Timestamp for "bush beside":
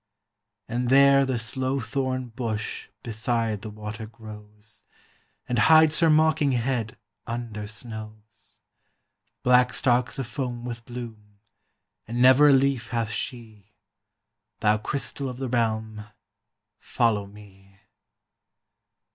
2.35-3.61